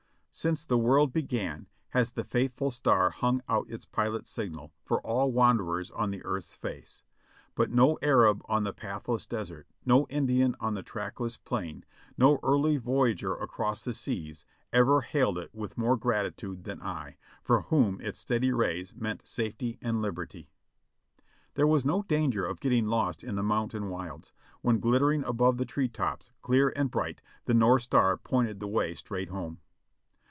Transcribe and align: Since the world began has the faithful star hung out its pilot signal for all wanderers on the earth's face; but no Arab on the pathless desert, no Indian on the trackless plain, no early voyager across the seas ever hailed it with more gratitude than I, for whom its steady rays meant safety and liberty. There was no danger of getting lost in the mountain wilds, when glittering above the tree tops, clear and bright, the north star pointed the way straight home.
Since 0.33 0.63
the 0.63 0.77
world 0.77 1.11
began 1.11 1.67
has 1.89 2.11
the 2.11 2.23
faithful 2.23 2.71
star 2.71 3.09
hung 3.09 3.41
out 3.49 3.69
its 3.69 3.83
pilot 3.83 4.25
signal 4.25 4.71
for 4.85 5.01
all 5.05 5.29
wanderers 5.29 5.91
on 5.91 6.09
the 6.09 6.23
earth's 6.23 6.55
face; 6.55 7.03
but 7.53 7.69
no 7.69 7.99
Arab 8.01 8.41
on 8.45 8.63
the 8.63 8.71
pathless 8.71 9.27
desert, 9.27 9.67
no 9.85 10.07
Indian 10.07 10.55
on 10.61 10.73
the 10.73 10.83
trackless 10.83 11.35
plain, 11.35 11.83
no 12.17 12.39
early 12.43 12.77
voyager 12.77 13.35
across 13.35 13.83
the 13.83 13.93
seas 13.93 14.45
ever 14.71 15.01
hailed 15.01 15.37
it 15.37 15.53
with 15.53 15.77
more 15.77 15.97
gratitude 15.97 16.63
than 16.63 16.81
I, 16.81 17.17
for 17.43 17.63
whom 17.63 17.99
its 17.99 18.21
steady 18.21 18.53
rays 18.53 18.95
meant 18.95 19.27
safety 19.27 19.77
and 19.81 20.01
liberty. 20.01 20.49
There 21.55 21.67
was 21.67 21.83
no 21.83 22.03
danger 22.03 22.45
of 22.45 22.61
getting 22.61 22.85
lost 22.87 23.21
in 23.21 23.35
the 23.35 23.43
mountain 23.43 23.89
wilds, 23.89 24.31
when 24.61 24.79
glittering 24.79 25.25
above 25.25 25.57
the 25.57 25.65
tree 25.65 25.89
tops, 25.89 26.31
clear 26.41 26.71
and 26.73 26.89
bright, 26.89 27.21
the 27.45 27.53
north 27.53 27.81
star 27.83 28.15
pointed 28.15 28.61
the 28.61 28.67
way 28.69 28.95
straight 28.95 29.27
home. 29.27 29.59